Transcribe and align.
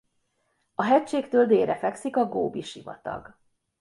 A 0.75 0.83
hegységtől 0.83 1.45
délre 1.45 1.75
fekszik 1.77 2.15
a 2.17 2.25
Góbi-sivatag. 2.25 3.37